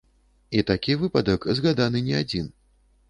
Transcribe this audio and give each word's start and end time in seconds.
І 0.59 0.63
такі 0.69 0.95
выпадак 1.03 1.45
згаданы 1.59 2.03
не 2.09 2.17
адзін. 2.23 2.53